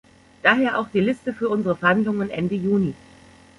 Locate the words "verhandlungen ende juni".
1.75-2.95